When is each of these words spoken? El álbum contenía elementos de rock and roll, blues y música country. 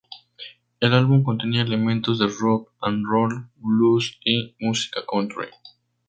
El 0.79 0.93
álbum 0.95 1.21
contenía 1.21 1.61
elementos 1.61 2.17
de 2.17 2.25
rock 2.25 2.71
and 2.81 3.05
roll, 3.07 3.51
blues 3.61 4.17
y 4.25 4.55
música 4.59 5.01
country. 5.07 5.49